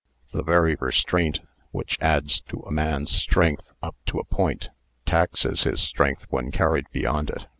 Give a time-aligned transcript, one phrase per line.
[0.33, 4.71] The very restraint which adds to a man's strength up to a point,
[5.05, 7.45] taxes his strength when carried beyond it.